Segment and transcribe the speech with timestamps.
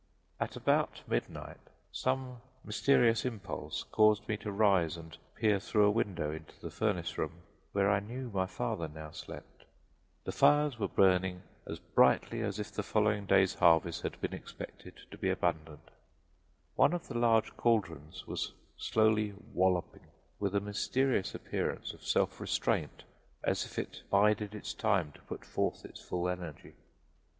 [0.39, 1.59] At about midnight
[1.91, 7.19] some mysterious impulse caused me to rise and peer through a window into the furnace
[7.19, 7.43] room,
[7.73, 9.65] where I knew my father now slept.
[10.23, 15.01] The fires were burning as brightly as if the following day's harvest had been expected
[15.11, 15.91] to be abundant.
[16.73, 20.07] One of the large cauldrons was slowly "walloping"
[20.39, 23.03] with a mysterious appearance of self restraint,
[23.43, 26.73] as if it bided its time to put forth its full energy.